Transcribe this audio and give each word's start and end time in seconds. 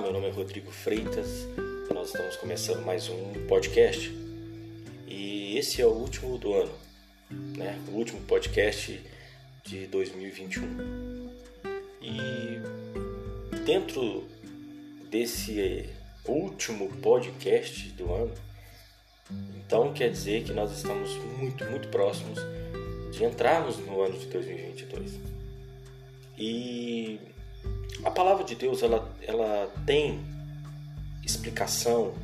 Meu 0.00 0.12
nome 0.12 0.26
é 0.26 0.30
Rodrigo 0.30 0.70
Freitas 0.70 1.46
nós 2.06 2.08
estamos 2.08 2.36
começando 2.36 2.84
mais 2.84 3.08
um 3.08 3.46
podcast. 3.48 4.12
E 5.08 5.56
esse 5.58 5.82
é 5.82 5.86
o 5.86 5.90
último 5.90 6.38
do 6.38 6.52
ano, 6.52 6.72
né? 7.56 7.76
O 7.88 7.96
último 7.96 8.20
podcast 8.20 9.02
de 9.64 9.86
2021. 9.88 11.30
E 12.00 12.60
dentro 13.64 14.28
desse 15.10 15.88
último 16.24 16.88
podcast 16.98 17.88
do 17.92 18.12
ano, 18.12 18.34
então 19.56 19.92
quer 19.92 20.10
dizer 20.10 20.44
que 20.44 20.52
nós 20.52 20.70
estamos 20.70 21.12
muito, 21.38 21.64
muito 21.64 21.88
próximos 21.88 22.38
de 23.10 23.24
entrarmos 23.24 23.78
no 23.78 24.00
ano 24.00 24.16
de 24.16 24.26
2022. 24.26 25.18
E 26.38 27.18
a 28.04 28.10
palavra 28.10 28.44
de 28.44 28.54
Deus 28.54 28.82
ela, 28.82 29.10
ela 29.22 29.70
tem 29.84 30.24
explicação, 31.24 32.14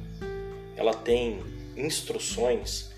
ela 0.77 0.95
tem 0.95 1.43
instruções, 1.77 2.91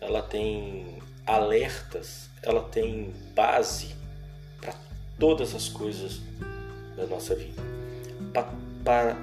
ela 0.00 0.22
tem 0.22 0.98
alertas, 1.26 2.30
ela 2.42 2.62
tem 2.62 3.12
base 3.34 3.94
para 4.60 4.74
todas 5.18 5.54
as 5.54 5.68
coisas 5.68 6.20
da 6.96 7.06
nossa 7.06 7.34
vida, 7.34 7.62
para 8.84 9.16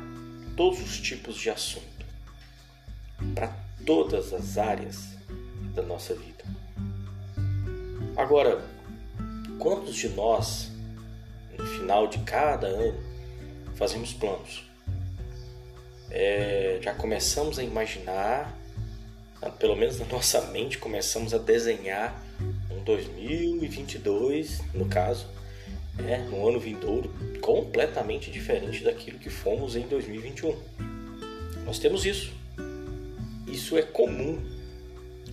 todos 0.55 0.79
os 0.79 0.99
tipos 0.99 1.35
de 1.35 1.49
assunto, 1.49 2.05
para 3.33 3.53
todas 3.85 4.33
as 4.33 4.57
áreas 4.57 5.15
da 5.73 5.81
nossa 5.81 6.13
vida. 6.13 6.43
Agora, 8.15 8.63
quantos 9.59 9.95
de 9.95 10.09
nós, 10.09 10.71
no 11.57 11.65
final 11.65 12.07
de 12.07 12.19
cada 12.19 12.67
ano, 12.67 12.99
fazemos 13.75 14.13
planos. 14.13 14.63
É, 16.09 16.79
já 16.81 16.93
começamos 16.93 17.59
a 17.59 17.63
imaginar, 17.63 18.57
pelo 19.59 19.75
menos 19.75 19.99
na 19.99 20.05
nossa 20.11 20.41
mente, 20.47 20.77
começamos 20.77 21.33
a 21.33 21.37
desenhar 21.37 22.21
um 22.71 22.83
2022, 22.83 24.61
no 24.73 24.85
caso, 24.85 25.27
é, 26.07 26.17
no 26.19 26.47
ano 26.47 26.59
vindouro, 26.59 27.11
completamente 27.41 28.29
diferente 28.31 28.83
daquilo 28.83 29.17
que 29.19 29.29
fomos 29.29 29.75
em 29.75 29.87
2021. 29.87 30.55
Nós 31.65 31.79
temos 31.79 32.05
isso. 32.05 32.31
Isso 33.47 33.77
é 33.77 33.81
comum 33.81 34.39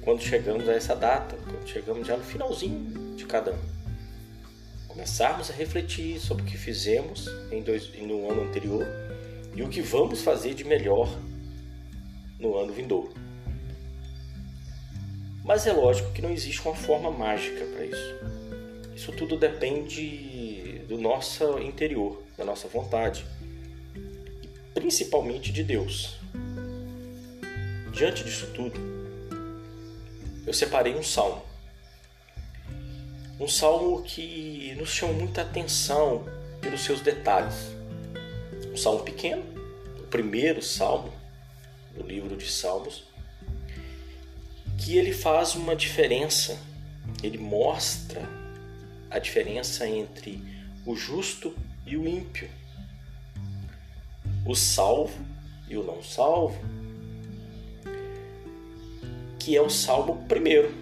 quando 0.01 0.23
chegamos 0.23 0.69
a 0.69 0.73
essa 0.73 0.95
data, 0.95 1.37
quando 1.45 1.67
chegamos 1.69 2.07
já 2.07 2.17
no 2.17 2.25
finalzinho 2.25 3.15
de 3.17 3.25
cada 3.27 3.51
ano 3.51 3.74
começarmos 4.95 5.51
a 5.51 5.53
refletir 5.53 6.21
sobre 6.21 6.45
o 6.45 6.47
que 6.47 6.57
fizemos 6.57 7.27
em 7.51 7.61
dois, 7.61 7.93
no 8.01 8.31
ano 8.31 8.43
anterior 8.43 8.87
e 9.53 9.61
o 9.61 9.69
que 9.69 9.83
vamos 9.83 10.23
fazer 10.23 10.55
de 10.55 10.63
melhor 10.63 11.09
no 12.39 12.57
ano 12.57 12.73
vindouro. 12.73 13.13
Mas 15.45 15.67
é 15.67 15.73
lógico 15.73 16.13
que 16.13 16.23
não 16.23 16.31
existe 16.31 16.63
uma 16.63 16.77
forma 16.77 17.11
mágica 17.11 17.65
para 17.65 17.85
isso. 17.85 18.15
Isso 18.95 19.13
tudo 19.13 19.37
depende 19.37 20.79
do 20.89 20.97
nosso 20.97 21.59
interior, 21.59 22.23
da 22.39 22.45
nossa 22.45 22.69
vontade, 22.69 23.27
e 24.43 24.49
principalmente 24.73 25.51
de 25.51 25.65
Deus. 25.65 26.21
Diante 27.93 28.23
disso 28.23 28.47
tudo, 28.55 28.79
eu 30.47 30.55
separei 30.55 30.95
um 30.95 31.03
salmo 31.03 31.43
um 33.39 33.49
salmo 33.49 34.03
que 34.03 34.75
nos 34.77 34.91
chama 34.91 35.13
muita 35.15 35.43
atenção 35.43 36.25
pelos 36.61 36.83
seus 36.83 37.01
detalhes. 37.01 37.55
Um 38.73 38.77
salmo 38.77 39.03
pequeno, 39.03 39.43
o 39.99 40.07
primeiro 40.07 40.63
salmo 40.63 41.13
do 41.95 42.07
livro 42.07 42.37
de 42.37 42.51
Salmos, 42.51 43.05
que 44.79 44.97
ele 44.97 45.13
faz 45.13 45.55
uma 45.55 45.77
diferença, 45.77 46.59
ele 47.23 47.39
mostra 47.39 48.23
a 49.11 49.19
diferença 49.19 49.87
entre 49.87 50.43
o 50.85 50.97
justo 50.97 51.55
e 51.87 51.97
o 51.97 52.07
ímpio, 52.07 52.51
o 54.45 54.55
salvo 54.55 55.25
e 55.69 55.77
o 55.77 55.85
não 55.85 56.03
salvo, 56.03 56.59
que 59.39 59.57
é 59.57 59.61
o 59.61 59.71
salmo 59.71 60.25
primeiro. 60.27 60.75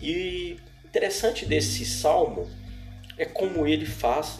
E 0.00 0.58
interessante 0.96 1.44
desse 1.44 1.84
salmo 1.84 2.48
é 3.18 3.26
como 3.26 3.66
ele 3.66 3.84
faz 3.84 4.38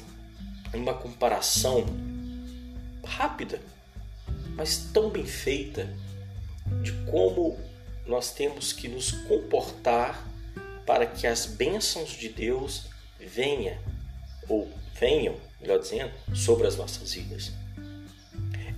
uma 0.72 0.94
comparação 0.94 1.84
rápida, 3.04 3.60
mas 4.54 4.78
tão 4.90 5.10
bem 5.10 5.26
feita, 5.26 5.86
de 6.82 6.92
como 7.10 7.58
nós 8.06 8.32
temos 8.32 8.72
que 8.72 8.88
nos 8.88 9.12
comportar 9.12 10.26
para 10.86 11.04
que 11.04 11.26
as 11.26 11.44
bênçãos 11.44 12.12
de 12.12 12.30
Deus 12.30 12.86
venham, 13.20 13.76
ou 14.48 14.66
venham, 14.98 15.36
melhor 15.60 15.78
dizendo, 15.78 16.12
sobre 16.34 16.66
as 16.66 16.76
nossas 16.76 17.12
vidas. 17.12 17.52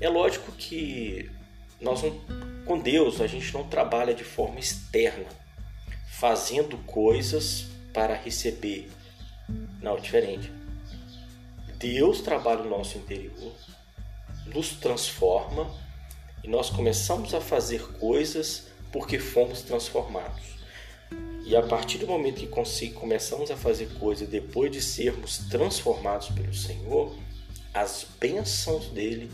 É 0.01 0.09
lógico 0.09 0.51
que 0.51 1.31
nós 1.81 2.03
não, 2.03 2.21
com 2.67 2.81
Deus 2.81 3.21
a 3.21 3.29
gente 3.29 3.55
não 3.55 3.69
trabalha 3.69 4.13
de 4.13 4.25
forma 4.25 4.59
externa, 4.59 5.27
fazendo 6.19 6.77
coisas 6.79 7.67
para 7.93 8.15
receber. 8.15 8.91
Não, 9.81 9.97
diferente. 9.99 10.53
Deus 11.79 12.21
trabalha 12.21 12.65
no 12.65 12.71
nosso 12.71 12.99
interior, 12.99 13.53
nos 14.47 14.71
transforma 14.71 15.73
e 16.43 16.49
nós 16.49 16.71
começamos 16.71 17.35
a 17.35 17.41
fazer 17.41 17.81
coisas 17.99 18.67
porque 18.91 19.19
fomos 19.19 19.63
transformados. 19.63 20.59
E 21.45 21.55
a 21.55 21.63
partir 21.63 21.99
do 21.99 22.07
momento 22.09 22.41
que 22.41 22.91
começamos 22.91 23.51
a 23.51 23.57
fazer 23.57 23.89
coisas 23.99 24.29
depois 24.29 24.73
de 24.73 24.83
sermos 24.83 25.39
transformados 25.49 26.31
pelo 26.31 26.53
Senhor, 26.53 27.17
as 27.73 28.05
bênçãos 28.19 28.89
dele 28.89 29.31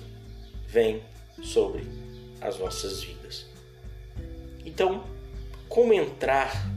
vêm 0.69 1.03
sobre 1.43 1.89
as 2.43 2.59
nossas 2.59 3.03
vidas. 3.03 3.47
Então, 4.65 5.03
como 5.69 5.93
entrar 5.93 6.74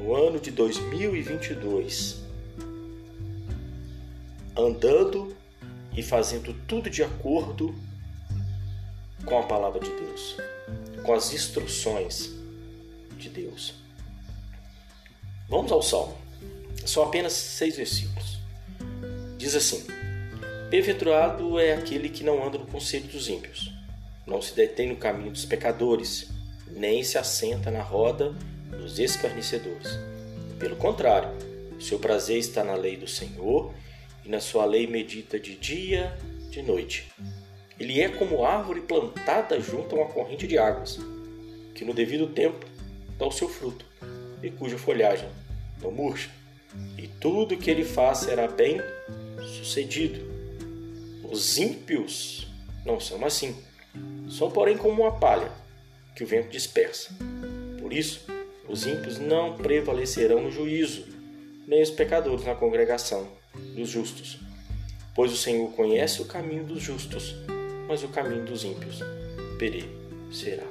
no 0.00 0.16
ano 0.16 0.40
de 0.40 0.50
2022, 0.50 2.22
andando 4.56 5.36
e 5.94 6.02
fazendo 6.02 6.54
tudo 6.66 6.88
de 6.88 7.02
acordo 7.02 7.74
com 9.26 9.38
a 9.38 9.42
palavra 9.42 9.78
de 9.78 9.90
Deus, 9.90 10.36
com 11.02 11.12
as 11.12 11.34
instruções 11.34 12.30
de 13.18 13.28
Deus. 13.28 13.74
Vamos 15.48 15.70
ao 15.70 15.82
Salmo. 15.82 16.16
São 16.86 17.02
apenas 17.02 17.34
seis 17.34 17.76
versículos. 17.76 18.38
Diz 19.36 19.54
assim: 19.54 19.84
Bem-aventurado 20.70 21.58
é 21.58 21.74
aquele 21.74 22.08
que 22.08 22.24
não 22.24 22.42
anda 22.42 22.56
no 22.56 22.66
conselho 22.66 23.06
dos 23.08 23.28
ímpios, 23.28 23.70
não 24.26 24.40
se 24.40 24.54
detém 24.54 24.88
no 24.88 24.96
caminho 24.96 25.30
dos 25.30 25.44
pecadores, 25.44 26.28
nem 26.70 27.04
se 27.04 27.18
assenta 27.18 27.70
na 27.70 27.82
roda 27.82 28.34
dos 28.70 28.98
escarnecedores. 28.98 29.98
Pelo 30.58 30.76
contrário, 30.76 31.30
seu 31.80 31.98
prazer 31.98 32.38
está 32.38 32.62
na 32.62 32.74
lei 32.74 32.96
do 32.96 33.08
Senhor 33.08 33.74
e 34.24 34.28
na 34.28 34.40
sua 34.40 34.64
lei 34.64 34.86
medita 34.86 35.38
de 35.38 35.54
dia, 35.56 36.16
de 36.50 36.62
noite. 36.62 37.10
Ele 37.78 38.00
é 38.00 38.08
como 38.08 38.44
árvore 38.44 38.82
plantada 38.82 39.58
junto 39.58 39.96
a 39.96 40.00
uma 40.00 40.12
corrente 40.12 40.46
de 40.46 40.58
águas, 40.58 40.98
que 41.74 41.84
no 41.84 41.94
devido 41.94 42.26
tempo 42.26 42.66
dá 43.18 43.26
o 43.26 43.32
seu 43.32 43.48
fruto 43.48 43.86
e 44.42 44.50
cuja 44.50 44.76
folhagem 44.76 45.28
não 45.80 45.90
murcha. 45.90 46.30
E 46.96 47.08
tudo 47.08 47.56
que 47.56 47.70
ele 47.70 47.84
faz 47.84 48.18
será 48.18 48.46
bem 48.46 48.80
sucedido. 49.58 50.20
Os 51.24 51.58
ímpios 51.58 52.46
não 52.84 53.00
são 53.00 53.24
assim. 53.24 53.56
São, 54.28 54.50
porém, 54.50 54.76
como 54.76 55.02
uma 55.02 55.18
palha 55.18 55.50
que 56.14 56.22
o 56.22 56.26
vento 56.26 56.50
dispersa. 56.50 57.10
Por 57.80 57.92
isso, 57.92 58.26
os 58.70 58.86
ímpios 58.86 59.18
não 59.18 59.56
prevalecerão 59.56 60.42
no 60.42 60.50
juízo, 60.50 61.04
nem 61.66 61.82
os 61.82 61.90
pecadores 61.90 62.44
na 62.44 62.54
congregação 62.54 63.26
dos 63.74 63.88
justos. 63.88 64.38
Pois 65.14 65.32
o 65.32 65.36
Senhor 65.36 65.70
conhece 65.72 66.22
o 66.22 66.24
caminho 66.24 66.64
dos 66.64 66.80
justos, 66.80 67.34
mas 67.88 68.04
o 68.04 68.08
caminho 68.08 68.44
dos 68.44 68.62
ímpios 68.64 69.00
perecerá. 69.58 70.66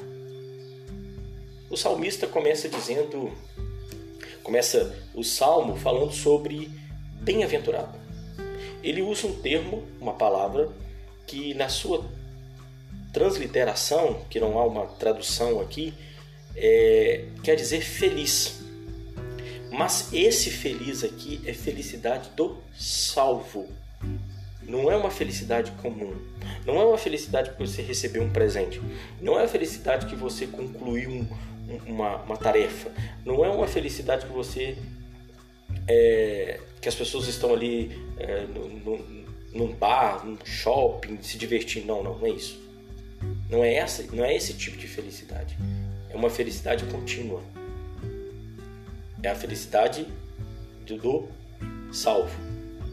O 1.69 1.75
salmista 1.75 2.25
começa 2.25 2.69
dizendo, 2.69 3.31
começa 4.43 4.95
o 5.13 5.23
salmo 5.23 5.75
falando 5.75 6.13
sobre 6.13 6.71
bem-aventurado. 7.21 7.99
Ele 8.81 9.01
usa 9.01 9.27
um 9.27 9.41
termo, 9.41 9.83
uma 9.99 10.13
palavra, 10.13 10.69
que 11.27 11.53
na 11.53 11.67
sua 11.67 12.03
transliteração, 13.11 14.21
que 14.29 14.39
não 14.39 14.57
há 14.57 14.65
uma 14.65 14.85
tradução 14.85 15.59
aqui, 15.59 15.93
é, 16.55 17.25
quer 17.43 17.55
dizer 17.55 17.81
feliz. 17.81 18.59
Mas 19.71 20.11
esse 20.11 20.49
feliz 20.49 21.03
aqui 21.03 21.41
é 21.45 21.53
felicidade 21.53 22.31
do 22.35 22.57
salvo, 22.77 23.69
não 24.69 24.91
é 24.91 24.95
uma 24.95 25.09
felicidade 25.09 25.71
comum. 25.81 26.15
Não 26.65 26.79
é 26.79 26.85
uma 26.85 26.97
felicidade 26.97 27.49
que 27.51 27.59
você 27.59 27.81
recebeu 27.81 28.21
um 28.21 28.29
presente. 28.29 28.79
Não 29.19 29.39
é 29.39 29.43
a 29.43 29.47
felicidade 29.47 30.05
que 30.05 30.15
você 30.15 30.45
concluiu 30.45 31.09
um, 31.09 31.27
uma, 31.87 32.17
uma, 32.17 32.37
tarefa. 32.37 32.91
Não 33.25 33.43
é 33.43 33.49
uma 33.49 33.67
felicidade 33.67 34.27
que 34.27 34.31
você. 34.31 34.77
É, 35.87 36.59
que 36.79 36.87
as 36.87 36.93
pessoas 36.93 37.27
estão 37.27 37.51
ali 37.51 37.99
é, 38.17 38.45
no, 38.45 38.69
no, 38.69 39.25
num 39.53 39.73
bar, 39.73 40.23
num 40.23 40.37
shopping, 40.45 41.17
se 41.21 41.37
divertindo. 41.37 41.87
Não, 41.87 42.03
não, 42.03 42.19
não 42.19 42.27
é 42.27 42.29
isso. 42.29 42.61
Não 43.49 43.63
é, 43.63 43.73
essa, 43.73 44.03
não 44.13 44.23
é 44.23 44.35
esse 44.35 44.53
tipo 44.53 44.77
de 44.77 44.87
felicidade. 44.87 45.57
É 46.09 46.15
uma 46.15 46.29
felicidade 46.29 46.85
contínua. 46.85 47.41
É 49.21 49.29
a 49.29 49.35
felicidade 49.35 50.07
do, 50.85 51.27
salvo 51.91 52.35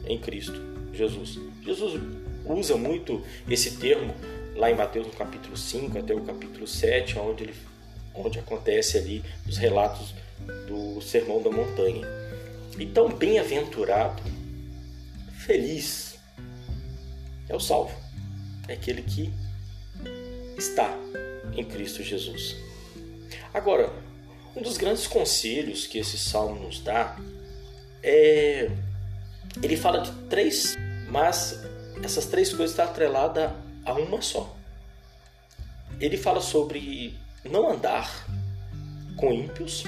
em 0.06 0.18
Cristo 0.18 0.60
Jesus. 0.92 1.38
Jesus 1.62 2.00
usa 2.44 2.76
muito 2.76 3.22
esse 3.48 3.76
termo 3.78 4.14
lá 4.54 4.70
em 4.70 4.74
Mateus 4.74 5.06
no 5.06 5.12
capítulo 5.12 5.56
5 5.56 5.98
até 5.98 6.14
o 6.14 6.22
capítulo 6.22 6.66
7, 6.66 7.18
onde, 7.18 7.44
ele, 7.44 7.54
onde 8.14 8.38
acontece 8.38 8.98
ali 8.98 9.22
os 9.46 9.56
relatos 9.58 10.14
do 10.66 11.00
Sermão 11.00 11.42
da 11.42 11.50
Montanha. 11.50 12.06
Então, 12.78 13.08
bem-aventurado, 13.08 14.22
feliz, 15.38 16.18
é 17.48 17.54
o 17.54 17.60
salvo, 17.60 17.94
é 18.68 18.74
aquele 18.74 19.02
que 19.02 19.32
está 20.56 20.94
em 21.54 21.64
Cristo 21.64 22.02
Jesus. 22.02 22.56
Agora, 23.52 23.92
um 24.54 24.62
dos 24.62 24.76
grandes 24.76 25.06
conselhos 25.06 25.86
que 25.86 25.98
esse 25.98 26.18
salmo 26.18 26.60
nos 26.62 26.80
dá 26.80 27.16
é. 28.02 28.70
Ele 29.62 29.76
fala 29.76 30.00
de 30.00 30.12
três, 30.28 30.76
mas 31.08 31.60
essas 32.02 32.26
três 32.26 32.50
coisas 32.50 32.70
estão 32.70 32.84
atreladas 32.84 33.50
a 33.84 33.94
uma 33.94 34.20
só. 34.20 34.54
Ele 35.98 36.16
fala 36.18 36.42
sobre 36.42 37.16
não 37.42 37.70
andar 37.70 38.26
com 39.16 39.32
ímpios, 39.32 39.84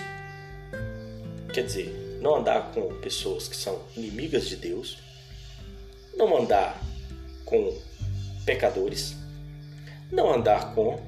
quer 1.53 1.65
dizer, 1.65 2.19
não 2.21 2.37
andar 2.37 2.73
com 2.73 2.95
pessoas 3.01 3.47
que 3.47 3.57
são 3.57 3.79
inimigas 3.95 4.49
de 4.49 4.57
Deus, 4.57 4.99
não 6.17 6.37
andar 6.37 6.81
com 7.45 7.77
pecadores, 8.47 9.15
não 10.11 10.33
andar 10.33 10.75
com 10.75 10.99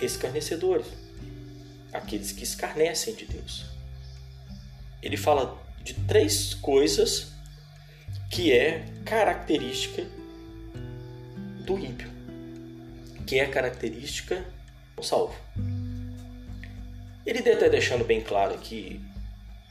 escarnecedores, 0.00 0.86
aqueles 1.96 2.32
que 2.32 2.44
escarnecem 2.44 3.14
de 3.14 3.26
Deus. 3.26 3.66
Ele 5.02 5.16
fala 5.16 5.60
de 5.82 5.94
três 5.94 6.54
coisas 6.54 7.32
que 8.30 8.52
é 8.52 8.84
característica 9.04 10.04
do 11.64 11.78
ímpio, 11.78 12.10
que 13.26 13.38
é 13.38 13.46
característica 13.46 14.44
do 14.96 15.02
salvo. 15.02 15.36
Ele 17.24 17.40
deve 17.40 17.56
estar 17.56 17.68
deixando 17.68 18.04
bem 18.04 18.20
claro 18.20 18.54
aqui 18.54 19.00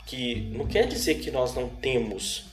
que 0.06 0.42
não 0.52 0.68
quer 0.68 0.88
dizer 0.88 1.16
que 1.16 1.32
nós 1.32 1.56
não 1.56 1.68
temos 1.68 2.46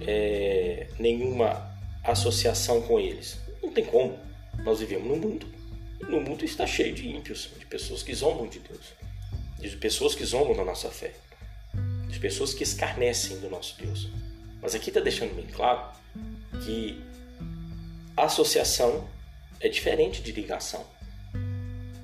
é, 0.00 0.86
nenhuma 0.98 1.70
associação 2.02 2.82
com 2.82 2.98
eles. 2.98 3.38
Não 3.62 3.70
tem 3.72 3.84
como. 3.84 4.18
Nós 4.64 4.80
vivemos 4.80 5.08
no 5.08 5.16
mundo. 5.16 5.46
No 6.08 6.20
mundo 6.20 6.44
está 6.44 6.66
cheio 6.66 6.94
de 6.94 7.08
ímpios, 7.08 7.50
de 7.58 7.66
pessoas 7.66 8.02
que 8.02 8.14
zombam 8.14 8.48
de 8.48 8.58
Deus, 8.58 8.92
de 9.58 9.76
pessoas 9.76 10.14
que 10.14 10.24
zombam 10.24 10.54
da 10.56 10.64
nossa 10.64 10.90
fé, 10.90 11.14
de 12.08 12.18
pessoas 12.18 12.52
que 12.52 12.62
escarnecem 12.62 13.38
do 13.40 13.48
nosso 13.48 13.76
Deus. 13.78 14.08
Mas 14.60 14.74
aqui 14.74 14.90
está 14.90 15.00
deixando 15.00 15.34
bem 15.34 15.46
claro 15.46 15.90
que 16.64 17.02
associação 18.16 19.08
é 19.60 19.68
diferente 19.68 20.22
de 20.22 20.32
ligação. 20.32 20.84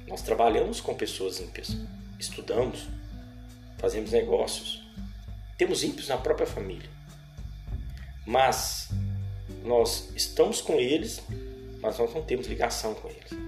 Nós 0.06 0.22
trabalhamos 0.22 0.80
com 0.80 0.94
pessoas 0.94 1.40
ímpias, 1.40 1.76
estudamos, 2.18 2.88
fazemos 3.78 4.12
negócios, 4.12 4.82
temos 5.56 5.82
ímpios 5.82 6.08
na 6.08 6.16
própria 6.16 6.46
família. 6.46 6.88
Mas 8.26 8.88
nós 9.64 10.10
estamos 10.14 10.60
com 10.60 10.74
eles 10.74 11.22
mas 11.80 11.98
nós 11.98 12.12
não 12.12 12.22
temos 12.22 12.46
ligação 12.46 12.94
com 12.94 13.08
eles. 13.08 13.47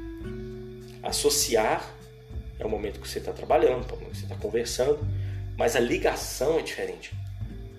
Associar 1.10 1.92
é 2.58 2.64
o 2.64 2.68
momento 2.68 3.00
que 3.00 3.08
você 3.08 3.18
está 3.18 3.32
trabalhando, 3.32 3.84
é 3.90 3.92
o 3.92 3.96
momento 3.96 4.10
que 4.10 4.18
você 4.18 4.24
está 4.24 4.36
conversando, 4.36 4.98
mas 5.56 5.74
a 5.74 5.80
ligação 5.80 6.58
é 6.58 6.62
diferente. 6.62 7.12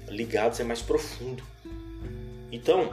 Ligados 0.08 0.60
é 0.60 0.64
mais 0.64 0.82
profundo. 0.82 1.44
Então, 2.52 2.92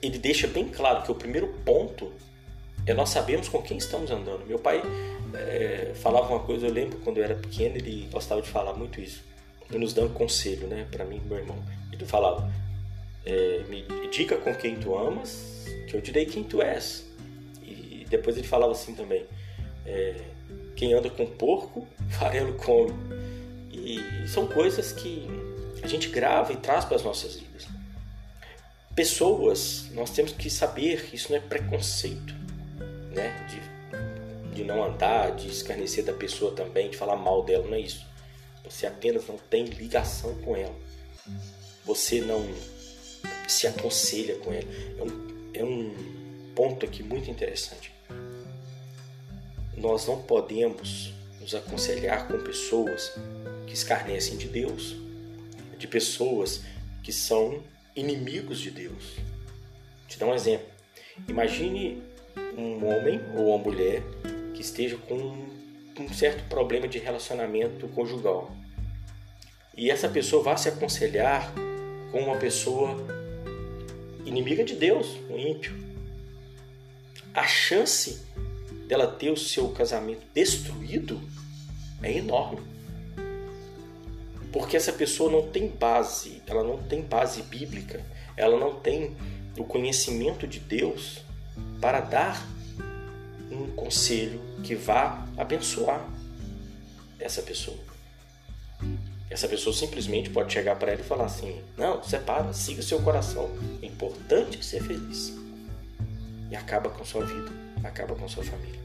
ele 0.00 0.18
deixa 0.18 0.46
bem 0.46 0.68
claro 0.68 1.02
que 1.02 1.12
o 1.12 1.14
primeiro 1.14 1.48
ponto 1.64 2.12
é 2.86 2.94
nós 2.94 3.10
sabemos 3.10 3.48
com 3.48 3.60
quem 3.60 3.76
estamos 3.76 4.10
andando. 4.10 4.46
Meu 4.46 4.58
pai 4.58 4.80
é, 5.34 5.92
falava 5.96 6.32
uma 6.32 6.40
coisa, 6.40 6.66
eu 6.66 6.72
lembro 6.72 6.98
quando 7.00 7.18
eu 7.18 7.24
era 7.24 7.34
pequeno, 7.34 7.76
ele 7.76 8.08
gostava 8.10 8.40
de 8.40 8.48
falar 8.48 8.72
muito 8.72 8.98
isso, 9.00 9.22
nos 9.70 9.92
dando 9.92 10.14
conselho, 10.14 10.66
né, 10.66 10.86
para 10.90 11.04
mim 11.04 11.20
e 11.22 11.28
meu 11.28 11.36
irmão. 11.36 11.62
Ele 11.92 12.06
falava: 12.06 12.50
é, 13.26 13.62
me 13.68 13.84
diga 14.10 14.38
com 14.38 14.54
quem 14.54 14.76
tu 14.76 14.96
amas 14.96 15.66
que 15.86 15.94
eu 15.94 16.00
direi 16.00 16.24
quem 16.24 16.42
tu 16.42 16.62
és. 16.62 17.07
Depois 18.08 18.36
ele 18.36 18.46
falava 18.46 18.72
assim 18.72 18.94
também: 18.94 19.26
é, 19.86 20.16
quem 20.76 20.92
anda 20.92 21.10
com 21.10 21.26
porco, 21.26 21.86
farelo 22.10 22.54
come. 22.54 22.92
E 23.72 24.26
são 24.28 24.46
coisas 24.46 24.92
que 24.92 25.26
a 25.82 25.86
gente 25.86 26.08
grava 26.08 26.52
e 26.52 26.56
traz 26.56 26.84
para 26.84 26.96
as 26.96 27.02
nossas 27.02 27.36
vidas. 27.36 27.66
Pessoas, 28.94 29.88
nós 29.92 30.10
temos 30.10 30.32
que 30.32 30.50
saber 30.50 31.04
que 31.06 31.16
isso 31.16 31.30
não 31.30 31.38
é 31.38 31.40
preconceito, 31.40 32.34
né? 33.12 33.46
De, 33.48 34.56
de 34.56 34.64
não 34.64 34.82
andar, 34.82 35.36
de 35.36 35.48
escarnecer 35.48 36.04
da 36.04 36.12
pessoa 36.12 36.52
também, 36.52 36.90
de 36.90 36.96
falar 36.96 37.16
mal 37.16 37.44
dela, 37.44 37.64
não 37.64 37.74
é 37.74 37.80
isso. 37.80 38.04
Você 38.64 38.86
apenas 38.86 39.26
não 39.28 39.38
tem 39.38 39.64
ligação 39.64 40.34
com 40.42 40.56
ela. 40.56 40.74
Você 41.84 42.20
não 42.20 42.44
se 43.46 43.66
aconselha 43.66 44.36
com 44.36 44.52
ela. 44.52 44.66
É 44.98 45.02
um 45.02 45.28
é 45.58 45.64
um 45.64 45.92
ponto 46.54 46.84
aqui 46.86 47.02
muito 47.02 47.30
interessante. 47.30 47.92
Nós 49.80 50.08
não 50.08 50.20
podemos 50.20 51.12
nos 51.40 51.54
aconselhar 51.54 52.26
com 52.26 52.36
pessoas 52.40 53.12
que 53.64 53.74
escarnecem 53.74 54.36
de 54.36 54.48
Deus, 54.48 54.96
de 55.78 55.86
pessoas 55.86 56.62
que 57.00 57.12
são 57.12 57.62
inimigos 57.94 58.58
de 58.58 58.72
Deus. 58.72 59.14
Te 60.08 60.18
dar 60.18 60.26
um 60.26 60.34
exemplo. 60.34 60.66
Imagine 61.28 62.02
um 62.56 62.84
homem 62.84 63.20
ou 63.36 63.50
uma 63.50 63.58
mulher 63.58 64.02
que 64.52 64.62
esteja 64.62 64.96
com 64.96 65.46
um 65.96 66.12
certo 66.12 66.48
problema 66.48 66.88
de 66.88 66.98
relacionamento 66.98 67.86
conjugal. 67.88 68.50
E 69.76 69.92
essa 69.92 70.08
pessoa 70.08 70.42
vai 70.42 70.58
se 70.58 70.68
aconselhar 70.68 71.52
com 72.10 72.18
uma 72.18 72.36
pessoa 72.36 72.96
inimiga 74.26 74.64
de 74.64 74.74
Deus, 74.74 75.16
um 75.30 75.38
ímpio. 75.38 75.72
A 77.32 77.46
chance 77.46 78.26
dela 78.88 79.06
ter 79.06 79.30
o 79.30 79.36
seu 79.36 79.68
casamento 79.68 80.26
destruído 80.34 81.20
é 82.02 82.16
enorme. 82.16 82.60
Porque 84.50 84.76
essa 84.76 84.92
pessoa 84.92 85.30
não 85.30 85.50
tem 85.50 85.68
base, 85.68 86.42
ela 86.46 86.64
não 86.64 86.82
tem 86.82 87.02
base 87.02 87.42
bíblica, 87.42 88.02
ela 88.36 88.58
não 88.58 88.80
tem 88.80 89.14
o 89.58 89.64
conhecimento 89.64 90.46
de 90.46 90.58
Deus 90.58 91.20
para 91.80 92.00
dar 92.00 92.42
um 93.50 93.66
conselho 93.72 94.40
que 94.64 94.74
vá 94.74 95.26
abençoar 95.36 96.08
essa 97.20 97.42
pessoa. 97.42 97.78
Essa 99.28 99.46
pessoa 99.46 99.74
simplesmente 99.74 100.30
pode 100.30 100.52
chegar 100.52 100.76
para 100.76 100.92
ela 100.92 101.00
e 101.00 101.04
falar 101.04 101.26
assim: 101.26 101.60
Não, 101.76 102.02
separa, 102.02 102.52
siga 102.54 102.80
seu 102.80 103.00
coração. 103.02 103.50
É 103.82 103.86
importante 103.86 104.64
ser 104.64 104.82
feliz. 104.82 105.34
E 106.50 106.56
acaba 106.56 106.88
com 106.88 107.04
sua 107.04 107.26
vida, 107.26 107.52
acaba 107.84 108.14
com 108.14 108.28
sua 108.28 108.44
família. 108.44 108.80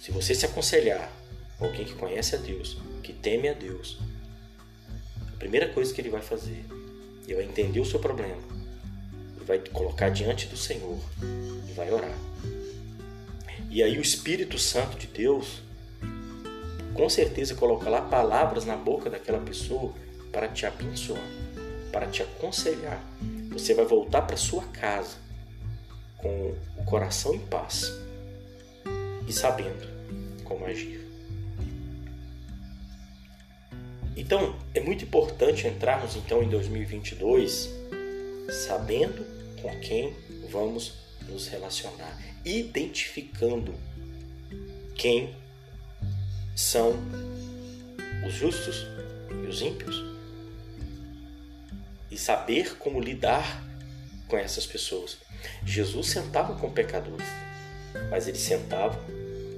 Se 0.00 0.10
você 0.10 0.34
se 0.34 0.46
aconselhar 0.46 1.10
alguém 1.60 1.84
que 1.84 1.94
conhece 1.94 2.34
a 2.34 2.38
Deus, 2.38 2.76
que 3.02 3.12
teme 3.12 3.48
a 3.48 3.52
Deus, 3.52 3.98
a 5.32 5.36
primeira 5.36 5.68
coisa 5.68 5.92
que 5.92 6.00
ele 6.00 6.10
vai 6.10 6.22
fazer, 6.22 6.64
ele 7.24 7.34
vai 7.34 7.44
entender 7.44 7.80
o 7.80 7.84
seu 7.84 8.00
problema, 8.00 8.42
ele 9.36 9.44
vai 9.44 9.58
colocar 9.58 10.08
diante 10.08 10.46
do 10.46 10.56
Senhor 10.56 10.98
e 11.68 11.72
vai 11.72 11.90
orar. 11.92 12.16
E 13.70 13.82
aí 13.82 13.98
o 13.98 14.02
Espírito 14.02 14.58
Santo 14.58 14.98
de 14.98 15.06
Deus 15.06 15.62
com 16.94 17.08
certeza 17.08 17.54
colocará 17.54 18.02
palavras 18.02 18.64
na 18.64 18.76
boca 18.76 19.08
daquela 19.08 19.38
pessoa 19.38 19.94
para 20.32 20.48
te 20.48 20.66
abençoar, 20.66 21.22
para 21.92 22.06
te 22.06 22.22
aconselhar. 22.22 23.02
Você 23.52 23.74
vai 23.74 23.84
voltar 23.84 24.22
para 24.22 24.36
sua 24.36 24.64
casa 24.64 25.16
com 26.20 26.54
o 26.76 26.84
coração 26.84 27.34
em 27.34 27.40
paz 27.40 27.92
e 29.26 29.32
sabendo 29.32 29.86
como 30.44 30.64
agir. 30.66 31.00
Então, 34.16 34.58
é 34.74 34.80
muito 34.80 35.04
importante 35.04 35.66
entrarmos 35.66 36.16
então 36.16 36.42
em 36.42 36.48
2022 36.48 37.70
sabendo 38.50 39.24
com 39.62 39.70
quem 39.80 40.14
vamos 40.50 40.94
nos 41.28 41.46
relacionar, 41.46 42.18
identificando 42.44 43.74
quem 44.94 45.34
são 46.56 46.94
os 48.26 48.34
justos 48.34 48.86
e 49.30 49.46
os 49.46 49.62
ímpios 49.62 50.04
e 52.10 52.18
saber 52.18 52.76
como 52.76 53.00
lidar 53.00 53.69
com 54.30 54.38
essas 54.38 54.64
pessoas. 54.64 55.18
Jesus 55.66 56.08
sentava 56.08 56.54
com 56.54 56.70
pecadores, 56.70 57.26
mas 58.08 58.28
ele 58.28 58.38
sentava 58.38 58.98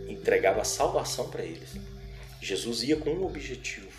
e 0.08 0.12
entregava 0.12 0.64
salvação 0.64 1.28
para 1.28 1.44
eles. 1.44 1.76
Jesus 2.40 2.82
ia 2.82 2.96
com 2.96 3.10
um 3.10 3.26
objetivo. 3.26 3.92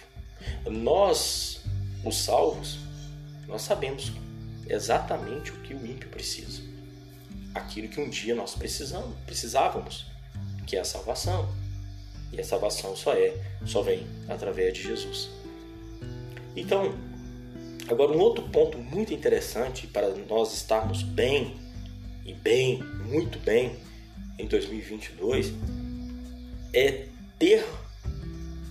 Nós, 0.65 1.61
os 2.03 2.17
salvos, 2.17 2.79
nós 3.47 3.61
sabemos 3.61 4.11
exatamente 4.67 5.51
o 5.51 5.61
que 5.61 5.73
o 5.73 5.85
ímpio 5.85 6.09
precisa. 6.09 6.61
Aquilo 7.53 7.87
que 7.87 8.01
um 8.01 8.09
dia 8.09 8.33
nós 8.33 8.55
precisamos, 8.55 9.15
precisávamos, 9.25 10.07
que 10.65 10.75
é 10.75 10.79
a 10.79 10.85
salvação. 10.85 11.53
E 12.31 12.41
a 12.41 12.43
salvação 12.43 12.95
só 12.95 13.13
é, 13.13 13.37
só 13.63 13.83
vem 13.83 14.07
através 14.27 14.73
de 14.73 14.81
Jesus. 14.81 15.29
Então, 16.55 16.97
agora 17.87 18.11
um 18.11 18.19
outro 18.19 18.47
ponto 18.49 18.77
muito 18.77 19.13
interessante 19.13 19.87
para 19.87 20.09
nós 20.09 20.53
estarmos 20.53 21.03
bem 21.03 21.55
e 22.25 22.33
bem, 22.33 22.81
muito 23.05 23.37
bem 23.39 23.75
em 24.39 24.47
2022 24.47 25.53
é 26.73 27.07
ter 27.37 27.63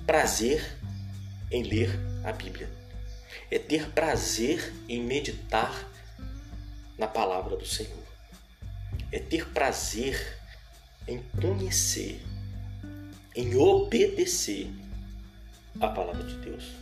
prazer 0.04 0.76
em 1.50 1.62
ler 1.62 1.90
a 2.24 2.32
Bíblia. 2.32 2.68
É 3.50 3.58
ter 3.58 3.90
prazer 3.90 4.72
em 4.88 5.00
meditar 5.02 5.88
na 6.98 7.06
palavra 7.06 7.56
do 7.56 7.66
Senhor. 7.66 8.02
É 9.10 9.18
ter 9.18 9.48
prazer 9.50 10.38
em 11.06 11.22
conhecer, 11.40 12.20
em 13.36 13.54
obedecer 13.56 14.70
a 15.80 15.88
palavra 15.88 16.24
de 16.24 16.34
Deus. 16.36 16.72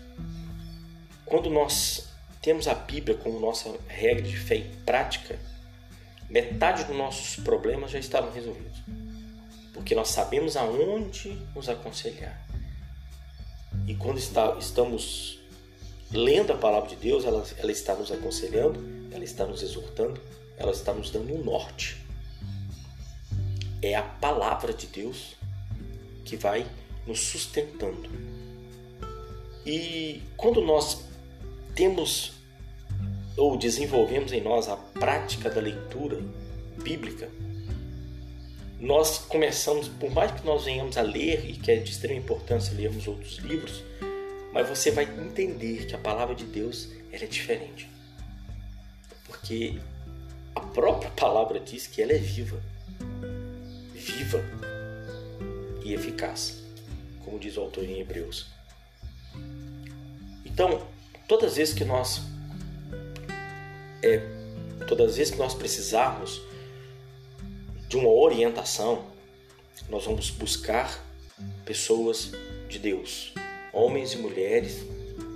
Quando 1.24 1.50
nós 1.50 2.09
temos 2.40 2.66
a 2.66 2.74
Bíblia 2.74 3.16
como 3.16 3.38
nossa 3.38 3.78
regra 3.86 4.22
de 4.22 4.36
fé 4.36 4.56
e 4.56 4.64
prática, 4.84 5.38
metade 6.28 6.84
dos 6.84 6.96
nossos 6.96 7.36
problemas 7.44 7.90
já 7.90 7.98
estavam 7.98 8.32
resolvidos. 8.32 8.78
Porque 9.74 9.94
nós 9.94 10.08
sabemos 10.08 10.56
aonde 10.56 11.30
nos 11.54 11.68
aconselhar. 11.68 12.46
E 13.86 13.94
quando 13.94 14.18
está, 14.18 14.56
estamos 14.58 15.38
lendo 16.10 16.52
a 16.52 16.56
palavra 16.56 16.88
de 16.88 16.96
Deus, 16.96 17.24
ela, 17.24 17.44
ela 17.58 17.72
está 17.72 17.94
nos 17.94 18.10
aconselhando, 18.10 18.80
ela 19.12 19.24
está 19.24 19.46
nos 19.46 19.62
exortando, 19.62 20.20
ela 20.56 20.72
está 20.72 20.92
nos 20.92 21.10
dando 21.10 21.34
um 21.34 21.44
norte. 21.44 22.02
É 23.82 23.94
a 23.94 24.02
palavra 24.02 24.72
de 24.72 24.86
Deus 24.86 25.36
que 26.24 26.36
vai 26.36 26.66
nos 27.06 27.20
sustentando. 27.20 28.08
E 29.64 30.22
quando 30.36 30.60
nós 30.62 31.09
temos 31.74 32.32
ou 33.36 33.56
desenvolvemos 33.56 34.32
em 34.32 34.40
nós 34.40 34.68
a 34.68 34.76
prática 34.76 35.48
da 35.48 35.60
leitura 35.60 36.20
bíblica, 36.82 37.28
nós 38.78 39.18
começamos, 39.18 39.88
por 39.88 40.10
mais 40.10 40.32
que 40.32 40.44
nós 40.44 40.64
venhamos 40.64 40.96
a 40.96 41.02
ler, 41.02 41.48
e 41.48 41.52
que 41.52 41.70
é 41.70 41.76
de 41.76 41.90
extrema 41.90 42.18
importância 42.18 42.74
lermos 42.74 43.06
outros 43.06 43.36
livros, 43.38 43.82
mas 44.52 44.68
você 44.68 44.90
vai 44.90 45.04
entender 45.04 45.86
que 45.86 45.94
a 45.94 45.98
palavra 45.98 46.34
de 46.34 46.44
Deus 46.44 46.88
ela 47.12 47.24
é 47.24 47.26
diferente. 47.26 47.88
Porque 49.26 49.78
a 50.54 50.60
própria 50.60 51.10
palavra 51.10 51.60
diz 51.60 51.86
que 51.86 52.02
ela 52.02 52.12
é 52.12 52.18
viva. 52.18 52.60
Viva 53.94 54.42
e 55.84 55.92
eficaz, 55.92 56.62
como 57.24 57.38
diz 57.38 57.56
o 57.56 57.60
autor 57.60 57.84
em 57.84 58.00
Hebreus. 58.00 58.48
Então, 60.44 60.86
todas 61.30 61.52
as 61.52 61.56
vezes 61.58 61.72
que 61.72 61.84
nós 61.84 62.22
é, 64.02 64.18
todas 64.88 65.10
as 65.10 65.16
vezes 65.16 65.32
que 65.32 65.38
nós 65.38 65.54
precisarmos 65.54 66.42
de 67.88 67.96
uma 67.96 68.08
orientação, 68.08 69.04
nós 69.88 70.06
vamos 70.06 70.28
buscar 70.30 71.06
pessoas 71.64 72.32
de 72.68 72.80
Deus, 72.80 73.32
homens 73.72 74.12
e 74.12 74.16
mulheres 74.16 74.78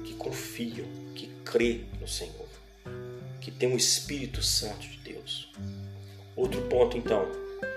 que 0.05 0.15
confiam, 0.15 0.85
que 1.15 1.29
crê 1.45 1.85
no 2.01 2.09
Senhor, 2.09 2.49
que 3.41 3.53
tem 3.53 3.73
o 3.73 3.77
Espírito 3.77 4.43
Santo 4.43 4.89
de 4.89 4.99
Deus. 4.99 5.53
Outro 6.35 6.61
ponto, 6.63 6.99
então, 6.99 7.25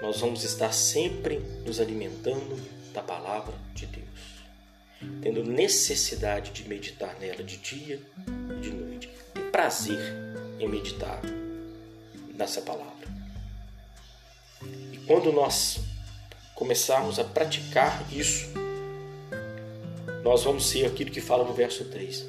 nós 0.01 0.21
vamos 0.21 0.43
estar 0.43 0.71
sempre 0.71 1.37
nos 1.63 1.79
alimentando 1.79 2.59
da 2.91 3.03
palavra 3.03 3.53
tendo 5.27 5.43
necessidade 5.43 6.51
de 6.51 6.69
meditar 6.69 7.19
nela 7.19 7.43
de 7.43 7.57
dia 7.57 8.01
e 8.17 8.61
de 8.61 8.71
noite, 8.71 9.09
ter 9.33 9.51
prazer 9.51 9.99
em 10.57 10.69
meditar 10.69 11.19
nessa 12.33 12.61
palavra. 12.61 13.09
Quando 15.05 15.33
nós 15.33 15.81
começarmos 16.55 17.19
a 17.19 17.25
praticar 17.25 18.07
isso, 18.09 18.47
nós 20.23 20.45
vamos 20.45 20.65
ser 20.65 20.85
aquilo 20.85 21.11
que 21.11 21.19
fala 21.19 21.43
no 21.43 21.53
verso 21.53 21.83
3. 21.83 22.25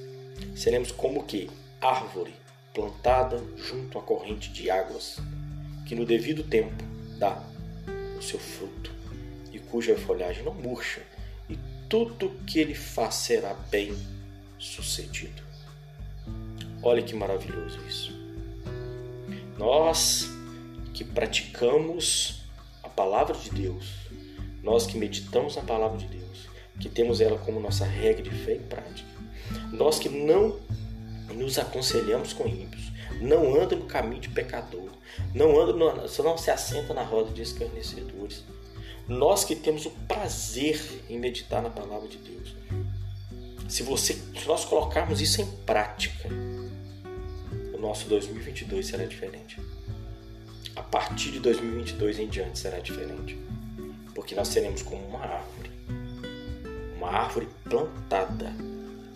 Seremos 0.57 0.91
como 0.91 1.23
que 1.23 1.49
árvore 1.81 2.35
plantada 2.75 3.41
junto 3.59 3.97
à 3.97 4.03
corrente 4.03 4.51
de 4.51 4.73
águas, 4.73 5.19
que 5.87 5.95
no 5.95 6.05
devido 6.05 6.43
tempo 6.43 6.83
dá 7.17 7.41
o 8.19 8.23
seu 8.23 8.41
fruto 8.41 8.91
e 9.53 9.61
cuja 9.61 9.97
folhagem 9.97 10.43
não 10.43 10.53
murcha, 10.53 11.01
e 11.17 11.18
tudo 11.89 12.31
que 12.47 12.59
ele 12.59 12.75
faz 12.75 13.15
será 13.15 13.55
bem 13.55 13.97
sucedido. 14.59 15.43
Olha 16.83 17.03
que 17.03 17.15
maravilhoso 17.15 17.79
isso. 17.87 18.13
Nós 19.57 20.29
que 20.95 21.05
praticamos 21.05 22.39
palavra 22.99 23.37
de 23.37 23.51
Deus, 23.51 23.87
nós 24.61 24.85
que 24.85 24.99
meditamos 24.99 25.55
na 25.55 25.63
palavra 25.63 25.97
de 25.97 26.09
Deus, 26.09 26.49
que 26.81 26.89
temos 26.89 27.21
ela 27.21 27.39
como 27.39 27.61
nossa 27.61 27.85
regra 27.85 28.25
de 28.25 28.31
fé 28.31 28.57
e 28.57 28.59
prática, 28.59 29.09
nós 29.73 30.01
que 30.01 30.09
não 30.09 30.59
nos 31.33 31.61
aconselhamos 31.61 32.33
com 32.33 32.49
ímpios, 32.49 32.91
não 33.21 33.55
anda 33.55 33.77
no 33.77 33.85
caminho 33.85 34.21
de 34.21 34.31
pecador, 34.31 34.91
não 35.33 35.61
anda, 35.61 35.73
no, 35.75 35.95
não 36.25 36.37
se 36.37 36.51
assenta 36.51 36.93
na 36.93 37.05
roda 37.05 37.31
de 37.31 37.41
escarnecedores, 37.41 38.43
nós 39.09 39.45
que 39.45 39.57
temos 39.57 39.87
o 39.87 39.91
prazer 40.07 40.81
em 41.09 41.19
meditar 41.19 41.63
na 41.63 41.71
palavra 41.71 42.09
de 42.09 42.19
Deus. 42.19 42.55
Se 43.69 43.83
você, 43.83 44.15
se 44.15 44.47
nós 44.47 44.65
colocarmos 44.65 45.21
isso 45.21 45.41
em 45.41 45.47
prática, 45.65 46.29
o 47.75 47.79
nosso 47.79 48.09
2022 48.09 48.87
será 48.87 49.05
diferente 49.05 49.59
a 50.79 50.83
partir 50.83 51.33
de 51.33 51.41
2022 51.41 52.21
em 52.21 52.29
diante 52.29 52.59
será 52.59 52.79
diferente. 52.79 53.37
Porque 54.15 54.35
nós 54.35 54.49
seremos 54.49 54.81
como 54.83 55.05
uma 55.09 55.19
árvore. 55.19 55.71
Uma 56.97 57.11
árvore 57.11 57.49
plantada 57.65 58.55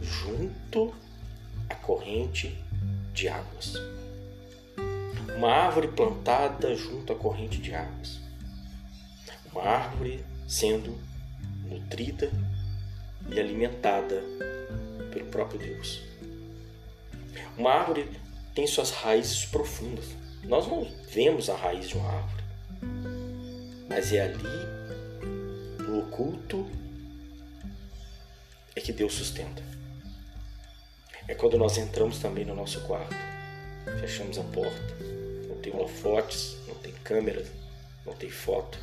junto 0.00 0.92
à 1.70 1.74
corrente 1.76 2.58
de 3.14 3.28
águas. 3.28 3.74
Uma 5.36 5.50
árvore 5.50 5.88
plantada 5.88 6.74
junto 6.74 7.12
à 7.12 7.16
corrente 7.16 7.58
de 7.58 7.72
águas. 7.74 8.20
Uma 9.52 9.62
árvore 9.62 10.24
sendo 10.48 10.98
nutrida 11.68 12.30
e 13.28 13.38
alimentada 13.38 14.22
pelo 15.12 15.26
próprio 15.26 15.60
Deus. 15.60 16.02
Uma 17.56 17.70
árvore 17.72 18.08
tem 18.54 18.66
suas 18.66 18.90
raízes 18.90 19.44
profundas 19.44 20.22
nós 20.44 20.66
não 20.66 20.84
vemos 21.08 21.48
a 21.48 21.56
raiz 21.56 21.88
de 21.88 21.96
uma 21.96 22.08
árvore, 22.08 22.42
mas 23.88 24.12
é 24.12 24.22
ali, 24.22 24.42
no 25.78 26.00
oculto, 26.00 26.68
é 28.74 28.80
que 28.80 28.92
Deus 28.92 29.14
sustenta. 29.14 29.62
É 31.28 31.34
quando 31.34 31.56
nós 31.56 31.78
entramos 31.78 32.18
também 32.18 32.44
no 32.44 32.56
nosso 32.56 32.80
quarto, 32.80 33.14
fechamos 34.00 34.36
a 34.36 34.42
porta, 34.42 34.96
não 35.48 35.56
tem 35.58 35.72
holofotes, 35.72 36.56
não 36.66 36.74
tem 36.74 36.92
câmera, 37.04 37.46
não 38.04 38.12
tem 38.12 38.28
foto, 38.28 38.78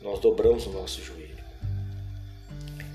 nós 0.00 0.18
dobramos 0.20 0.66
o 0.66 0.70
nosso 0.70 1.02
joelho. 1.02 1.44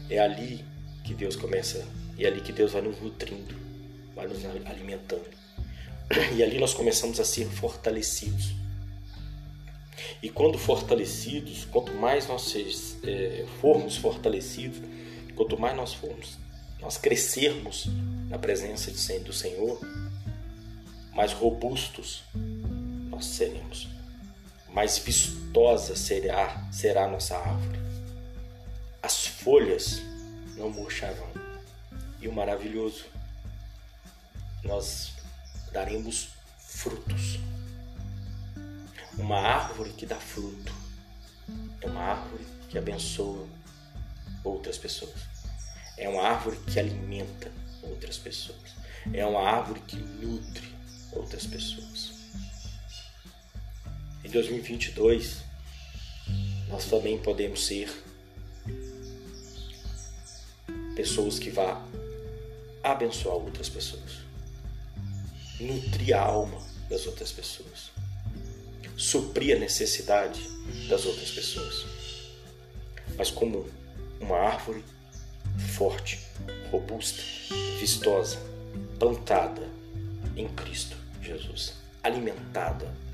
É 0.10 0.20
ali 0.20 0.64
que 1.04 1.14
Deus 1.14 1.36
começa, 1.36 1.86
é 2.18 2.26
ali 2.26 2.42
que 2.42 2.52
Deus 2.52 2.74
vai 2.74 2.82
nos 2.82 3.00
nutrindo, 3.00 3.56
vai 4.16 4.28
nos 4.28 4.44
alimentando. 4.46 5.26
E 6.36 6.44
ali 6.44 6.60
nós 6.60 6.74
começamos 6.74 7.20
a 7.20 7.26
ser 7.26 7.48
fortalecidos. 7.48 8.54
E 10.22 10.30
quando 10.30 10.58
fortalecidos, 10.58 11.66
quanto 11.66 11.94
mais 11.94 12.28
nós 12.28 12.56
é, 13.04 13.46
formos 13.60 13.98
fortalecidos, 13.98 14.80
quanto 15.36 15.60
mais 15.60 15.76
nós 15.76 15.94
formos, 15.94 16.38
nós 16.80 16.98
crescermos 16.98 17.88
na 18.30 18.38
presença 18.38 18.92
do 19.20 19.34
Senhor, 19.34 19.80
mais 21.14 21.32
robustos 21.34 22.24
nós 23.10 23.26
seremos. 23.26 23.95
Mais 24.76 24.98
vistosa 24.98 25.96
será, 25.96 26.70
será 26.70 27.06
a 27.06 27.08
nossa 27.08 27.38
árvore. 27.38 27.80
As 29.02 29.26
folhas 29.26 30.02
não 30.58 30.70
murcharão. 30.70 31.30
E 32.20 32.28
o 32.28 32.34
maravilhoso, 32.34 33.06
nós 34.66 35.14
daremos 35.72 36.28
frutos. 36.60 37.40
Uma 39.18 39.40
árvore 39.40 39.94
que 39.94 40.06
dá 40.06 40.18
fruto 40.18 40.74
é 41.80 41.88
uma 41.88 42.02
árvore 42.02 42.46
que 42.68 42.78
abençoa 42.78 43.48
outras 44.44 44.78
pessoas. 44.78 45.22
É 45.98 46.10
uma 46.10 46.22
árvore 46.22 46.58
que 46.68 46.78
alimenta 46.78 47.50
outras 47.82 48.18
pessoas. 48.18 48.76
É 49.14 49.26
uma 49.26 49.40
árvore 49.40 49.80
que 49.88 49.96
nutre 49.96 50.76
outras 51.14 51.48
pessoas. 51.48 52.15
Em 54.26 54.30
2022, 54.30 55.44
nós 56.68 56.86
também 56.86 57.16
podemos 57.16 57.64
ser 57.64 57.88
pessoas 60.96 61.38
que 61.38 61.52
vá 61.52 61.80
abençoar 62.82 63.36
outras 63.36 63.70
pessoas, 63.70 64.14
nutrir 65.60 66.18
a 66.18 66.22
alma 66.22 66.60
das 66.90 67.06
outras 67.06 67.32
pessoas, 67.32 67.92
suprir 68.98 69.58
a 69.58 69.60
necessidade 69.60 70.42
das 70.90 71.06
outras 71.06 71.30
pessoas. 71.30 71.86
Mas 73.16 73.30
como 73.30 73.70
uma 74.20 74.38
árvore 74.38 74.84
forte, 75.76 76.20
robusta, 76.72 77.22
vistosa, 77.80 78.40
plantada 78.98 79.70
em 80.36 80.48
Cristo 80.48 80.98
Jesus, 81.22 81.76
alimentada 82.02 83.05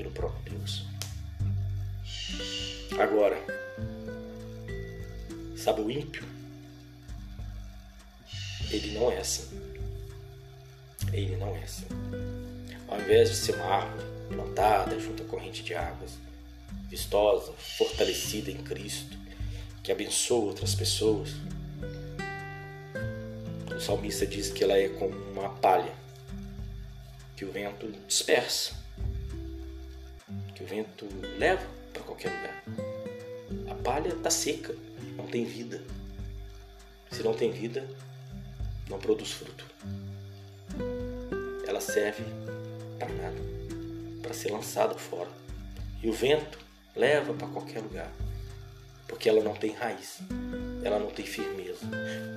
pelo 0.00 0.10
próprio 0.12 0.58
Deus. 0.58 0.86
Agora, 2.98 3.36
sabe 5.56 5.82
o 5.82 5.90
ímpio? 5.90 6.24
Ele 8.70 8.92
não 8.92 9.12
é 9.12 9.18
assim. 9.18 9.60
Ele 11.12 11.36
não 11.36 11.54
é 11.54 11.62
assim. 11.62 11.86
Ao 12.88 12.98
invés 12.98 13.28
de 13.28 13.36
ser 13.36 13.54
uma 13.56 13.64
árvore 13.64 14.06
plantada 14.28 14.98
junto 14.98 15.22
à 15.22 15.26
corrente 15.26 15.62
de 15.62 15.74
águas, 15.74 16.12
vistosa, 16.88 17.52
fortalecida 17.52 18.50
em 18.50 18.58
Cristo, 18.58 19.18
que 19.82 19.92
abençoa 19.92 20.46
outras 20.46 20.74
pessoas, 20.74 21.30
o 23.76 23.80
salmista 23.80 24.26
diz 24.26 24.50
que 24.50 24.64
ela 24.64 24.76
é 24.76 24.88
como 24.88 25.14
uma 25.32 25.50
palha 25.50 25.92
que 27.36 27.44
o 27.44 27.52
vento 27.52 27.90
dispersa, 28.06 28.80
vento 30.70 31.04
leva 31.36 31.66
para 31.92 32.02
qualquer 32.04 32.30
lugar. 32.30 32.62
A 33.68 33.74
palha 33.82 34.08
está 34.10 34.30
seca, 34.30 34.72
não 35.16 35.26
tem 35.26 35.44
vida. 35.44 35.82
Se 37.10 37.24
não 37.24 37.34
tem 37.34 37.50
vida, 37.50 37.88
não 38.88 39.00
produz 39.00 39.32
fruto. 39.32 39.66
Ela 41.66 41.80
serve 41.80 42.22
para 43.00 43.08
nada, 43.08 43.40
para 44.22 44.32
ser 44.32 44.52
lançada 44.52 44.94
fora. 44.94 45.28
E 46.00 46.08
o 46.08 46.12
vento 46.12 46.56
leva 46.94 47.34
para 47.34 47.48
qualquer 47.48 47.80
lugar, 47.80 48.12
porque 49.08 49.28
ela 49.28 49.42
não 49.42 49.54
tem 49.54 49.72
raiz, 49.72 50.20
ela 50.84 51.00
não 51.00 51.10
tem 51.10 51.26
firmeza. 51.26 51.84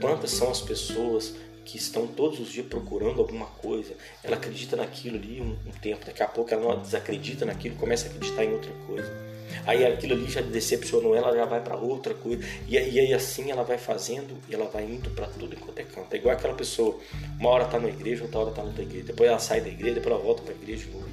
Quantas 0.02 0.32
são 0.32 0.50
as 0.50 0.60
pessoas 0.60 1.36
que 1.66 1.78
estão 1.78 2.08
todos 2.08 2.40
os 2.40 2.52
dias 2.52 2.66
procurando 2.68 3.20
alguma 3.20 3.46
coisa, 3.46 3.94
ela 4.24 4.36
acredita 4.36 4.76
naquilo 4.76 5.18
ali 5.18 5.42
um, 5.42 5.58
um 5.68 5.72
tempo, 5.72 6.06
daqui 6.06 6.22
a 6.22 6.28
pouco 6.28 6.54
ela 6.54 6.76
desacredita 6.78 7.46
naquilo, 7.46 7.76
começa 7.76 8.08
a 8.08 8.10
acreditar 8.10 8.44
em 8.44 8.54
outra 8.54 8.72
coisa. 8.86 9.34
Aí 9.66 9.86
aquilo 9.86 10.14
ali 10.14 10.30
já 10.30 10.42
decepcionou 10.42 11.16
ela, 11.16 11.36
já 11.36 11.46
vai 11.46 11.62
para 11.62 11.76
outra 11.76 12.14
coisa. 12.14 12.44
E 12.68 12.78
aí, 12.78 12.92
e 12.92 13.00
aí, 13.00 13.14
assim 13.14 13.52
ela 13.52 13.64
vai 13.64 13.78
fazendo 13.78 14.38
e 14.50 14.54
ela 14.54 14.66
vai 14.66 14.84
indo 14.84 15.10
para 15.12 15.28
tudo 15.28 15.56
enquanto 15.56 15.80
é 15.80 15.84
canto. 15.84 16.14
É 16.14 16.18
igual 16.18 16.36
aquela 16.36 16.54
pessoa, 16.54 17.00
uma 17.40 17.50
hora 17.50 17.66
tá 17.66 17.80
na 17.80 17.88
igreja, 17.88 18.24
outra 18.24 18.40
hora 18.40 18.52
tá 18.52 18.62
na 18.62 18.70
outra 18.70 18.84
igreja. 18.84 19.06
Depois 19.06 19.30
ela 19.30 19.40
sai 19.40 19.62
da 19.62 19.70
igreja, 19.70 19.96
depois 19.96 20.16
ela 20.16 20.24
volta 20.24 20.42
para 20.42 20.54
igreja 20.54 20.86
de 20.86 20.92
novo. 20.92 21.08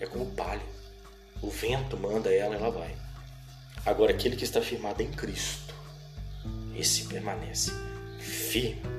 É 0.00 0.06
como 0.06 0.26
palha. 0.26 0.62
O 1.42 1.50
vento 1.50 1.96
manda 1.96 2.32
ela, 2.32 2.54
ela 2.54 2.70
vai. 2.70 2.94
Agora 3.84 4.12
aquele 4.12 4.36
que 4.36 4.44
está 4.44 4.60
firmado 4.60 5.02
em 5.02 5.10
Cristo, 5.10 5.74
esse 6.74 7.04
permanece 7.04 7.70
firme. 8.18 8.95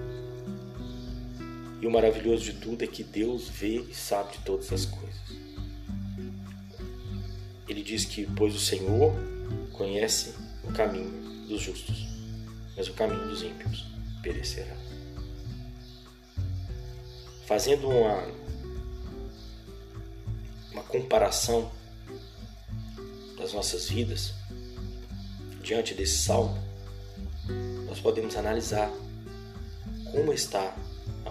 E 1.80 1.86
o 1.86 1.92
maravilhoso 1.92 2.44
de 2.44 2.54
tudo 2.54 2.84
é 2.84 2.88
que 2.88 3.04
Deus 3.04 3.50
vê 3.50 3.82
e 3.82 3.94
sabe 3.94 4.34
de 4.34 4.40
todas 4.40 4.72
as 4.74 4.86
coisas. 4.86 5.22
Ele 7.68 7.84
diz 7.84 8.06
que, 8.06 8.26
pois 8.36 8.56
o 8.56 8.60
Senhor 8.60 9.14
conhece 9.74 10.34
o 10.64 10.72
caminho 10.74 11.48
dos 11.48 11.62
justos, 11.62 12.08
mas 12.76 12.88
o 12.88 12.94
caminho 12.94 13.28
dos 13.28 13.44
ímpios 13.44 13.86
perecerá. 14.24 14.76
Fazendo 17.46 17.90
uma, 17.90 18.28
uma 20.72 20.84
comparação 20.84 21.72
das 23.38 23.54
nossas 23.54 23.88
vidas 23.88 24.34
diante 25.62 25.94
desse 25.94 26.24
salmo, 26.24 26.58
nós 27.86 28.00
podemos 28.00 28.36
analisar 28.36 28.92
como 30.12 30.34
está 30.34 30.76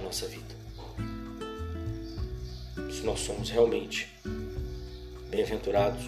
nossa 0.07 0.27
vida. 0.29 0.55
Se 2.93 3.03
nós 3.03 3.19
somos 3.21 3.51
realmente 3.51 4.09
bem-aventurados, 5.29 6.05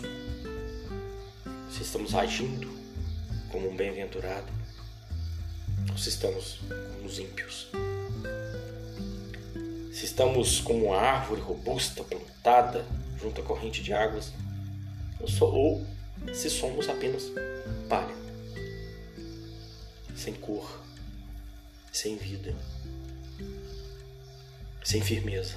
se 1.68 1.82
estamos 1.82 2.14
agindo 2.14 2.70
como 3.50 3.68
um 3.68 3.76
bem-aventurado, 3.76 4.46
ou 5.90 5.98
se 5.98 6.10
estamos 6.10 6.60
como 6.94 7.06
os 7.06 7.18
ímpios. 7.18 7.70
Se 9.92 10.04
estamos 10.04 10.60
como 10.60 10.86
uma 10.86 10.96
árvore 10.96 11.40
robusta 11.40 12.04
plantada 12.04 12.86
junto 13.20 13.40
à 13.40 13.44
corrente 13.44 13.82
de 13.82 13.92
águas, 13.92 14.32
ou 15.20 15.84
se 16.32 16.48
somos 16.48 16.88
apenas 16.88 17.24
palha, 17.88 18.14
sem 20.14 20.34
cor, 20.34 20.80
sem 21.92 22.16
vida, 22.16 22.54
sem 24.88 25.02
firmeza. 25.02 25.54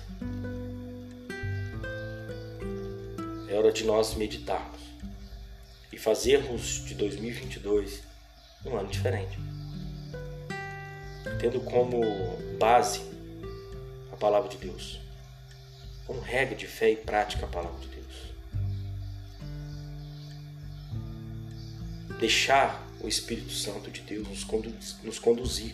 É 3.48 3.54
hora 3.56 3.72
de 3.72 3.86
nós 3.86 4.14
meditarmos 4.16 4.82
e 5.90 5.98
fazermos 5.98 6.84
de 6.84 6.96
2022 6.96 8.02
um 8.66 8.76
ano 8.76 8.90
diferente. 8.90 9.40
Tendo 11.40 11.62
como 11.62 12.02
base 12.60 13.00
a 14.12 14.18
palavra 14.18 14.50
de 14.50 14.58
Deus, 14.58 15.00
como 16.06 16.20
regra 16.20 16.54
de 16.54 16.68
fé 16.68 16.92
e 16.92 16.98
prática 16.98 17.46
a 17.46 17.50
palavra 17.50 17.80
de 17.80 17.88
Deus. 17.88 18.34
Deixar 22.20 22.86
o 23.00 23.08
Espírito 23.08 23.54
Santo 23.54 23.90
de 23.90 24.02
Deus 24.02 24.28
nos, 25.06 25.20
conduzir, 25.20 25.74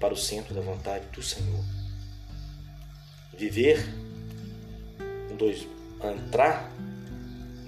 para 0.00 0.12
o 0.12 0.16
centro 0.16 0.52
da 0.52 0.60
vontade 0.60 1.06
do 1.12 1.22
Senhor. 1.22 1.77
Viver 3.38 3.78
um 5.30 5.36
dois, 5.36 5.64
entrar 6.02 6.72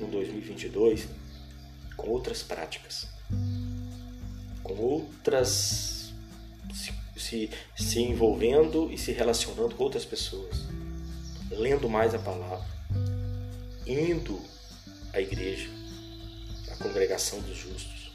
no 0.00 0.08
2022 0.08 1.06
com 1.96 2.08
outras 2.08 2.42
práticas, 2.42 3.06
com 4.64 4.74
outras 4.74 6.12
se, 6.74 6.92
se, 7.16 7.50
se 7.76 8.00
envolvendo 8.00 8.90
e 8.92 8.98
se 8.98 9.12
relacionando 9.12 9.76
com 9.76 9.84
outras 9.84 10.04
pessoas, 10.04 10.56
lendo 11.52 11.88
mais 11.88 12.16
a 12.16 12.18
palavra, 12.18 12.66
indo 13.86 14.40
à 15.12 15.20
igreja, 15.20 15.70
à 16.68 16.82
congregação 16.82 17.40
dos 17.42 17.56
justos. 17.56 18.10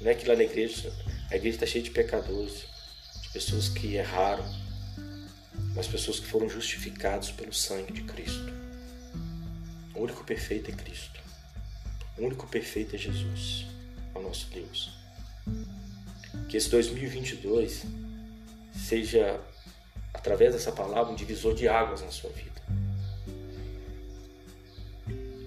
Não 0.00 0.10
é 0.10 0.14
que 0.14 0.26
lá 0.26 0.34
na 0.34 0.42
igreja, 0.42 0.92
a 1.30 1.36
igreja 1.36 1.58
está 1.58 1.66
cheia 1.66 1.84
de 1.84 1.90
pecadores, 1.90 2.64
de 3.22 3.28
pessoas 3.28 3.68
que 3.68 3.94
erraram, 3.94 4.65
mas 5.76 5.86
pessoas 5.86 6.18
que 6.18 6.26
foram 6.26 6.48
justificados 6.48 7.30
pelo 7.30 7.52
sangue 7.52 7.92
de 7.92 8.02
Cristo. 8.02 8.50
O 9.94 10.00
único 10.00 10.24
perfeito 10.24 10.70
é 10.70 10.74
Cristo. 10.74 11.20
O 12.18 12.24
único 12.24 12.46
perfeito 12.46 12.96
é 12.96 12.98
Jesus, 12.98 13.66
o 14.14 14.20
nosso 14.20 14.48
Deus. 14.48 14.90
Que 16.48 16.56
esse 16.56 16.70
2022 16.70 17.84
seja, 18.74 19.38
através 20.14 20.54
dessa 20.54 20.72
palavra, 20.72 21.12
um 21.12 21.16
divisor 21.16 21.54
de 21.54 21.68
águas 21.68 22.00
na 22.00 22.10
sua 22.10 22.30
vida. 22.30 22.62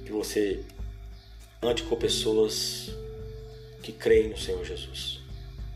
Que 0.05 0.11
você 0.11 0.63
ande 1.61 1.83
com 1.83 1.95
pessoas 1.95 2.91
que 3.81 3.91
creem 3.91 4.29
no 4.29 4.37
Senhor 4.37 4.63
Jesus, 4.63 5.21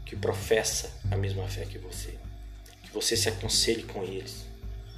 que 0.06 0.16
professa 0.16 0.92
a 1.10 1.18
mesma 1.18 1.48
fé 1.48 1.66
que 1.66 1.80
você, 1.80 2.18
que 2.94 3.00
você 3.00 3.18
se 3.18 3.28
aconselhe 3.28 3.82
com 3.82 4.04
eles, 4.04 4.46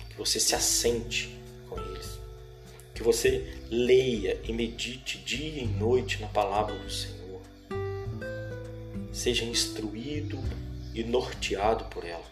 que 0.09 0.17
você 0.17 0.37
se 0.37 0.53
assente 0.53 1.33
com 1.69 1.79
eles 1.79 2.19
Que 2.93 3.01
você 3.01 3.57
leia 3.69 4.37
e 4.43 4.51
medite 4.51 5.17
dia 5.19 5.63
e 5.63 5.65
noite 5.65 6.19
na 6.19 6.27
palavra 6.27 6.77
do 6.77 6.91
Senhor. 6.91 7.41
Seja 9.13 9.45
instruído 9.45 10.37
e 10.93 11.03
norteado 11.03 11.85
por 11.85 12.05
ela. 12.05 12.25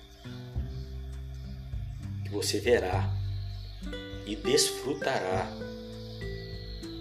Que 2.23 2.29
você 2.29 2.59
verá 2.59 3.09
e 4.25 4.35
desfrutará 4.35 5.49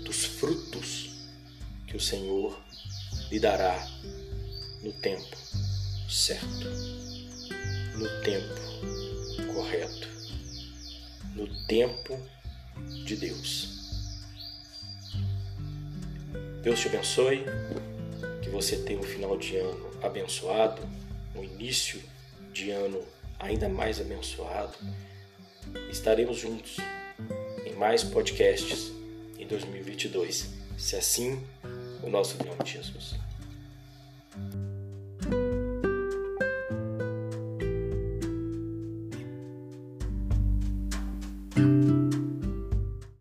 dos 0.05 0.25
frutos 0.25 1.11
que 1.87 1.97
o 1.97 2.01
Senhor 2.01 2.61
lhe 3.31 3.39
dará 3.41 3.89
no 4.83 4.93
tempo 4.93 5.37
certo, 6.09 6.69
no 7.95 8.09
tempo 8.23 9.53
correto, 9.55 10.09
no 11.35 11.47
tempo 11.67 12.19
de 13.05 13.17
Deus. 13.17 13.73
Deus 16.63 16.81
te 16.81 16.89
abençoe, 16.89 17.45
que 18.43 18.49
você 18.49 18.77
tenha 18.77 19.01
um 19.01 19.03
final 19.03 19.37
de 19.37 19.57
ano 19.57 19.91
abençoado, 20.03 20.83
um 21.35 21.43
início 21.43 22.01
de 22.53 22.71
ano 22.71 23.03
ainda 23.39 23.69
mais 23.69 24.01
abençoado. 24.01 24.77
Estaremos 25.91 26.39
juntos 26.39 26.77
em 27.67 27.75
mais 27.75 28.05
podcasts 28.05 28.93
em 29.39 29.47
2022, 29.47 30.51
se 30.79 30.97
assim 30.97 31.43
o 32.03 32.09
nosso 32.09 32.37
nome 32.45 32.63
de 32.63 32.73
Jesus. 32.73 33.22